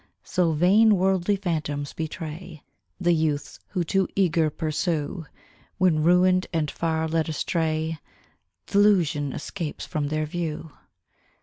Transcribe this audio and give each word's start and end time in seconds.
So, 0.23 0.53
vain 0.53 0.95
worldly 0.97 1.35
phantoms 1.35 1.93
betray 1.93 2.63
The 2.99 3.13
youths 3.13 3.59
who 3.67 3.83
too 3.83 4.07
eager 4.15 4.49
pursue, 4.49 5.27
When 5.77 6.01
ruined 6.01 6.47
and 6.51 6.71
far 6.71 7.07
led 7.07 7.29
astray, 7.29 7.99
Th' 8.65 8.73
illusion 8.73 9.31
escapes 9.31 9.85
from 9.85 10.07
their 10.07 10.25
view. 10.25 10.71